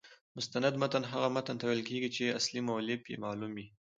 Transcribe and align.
مستند 0.35 0.73
متن 0.81 1.03
هغه 1.11 1.27
متن 1.35 1.55
ته 1.59 1.65
ویل 1.67 1.83
کیږي، 1.89 2.09
چي 2.15 2.23
اصلي 2.39 2.61
مؤلف 2.69 3.01
يې 3.11 3.15
معلوم 3.23 3.53
يي. 3.61 3.67